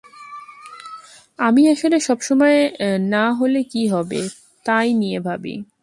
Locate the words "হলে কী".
3.31-3.83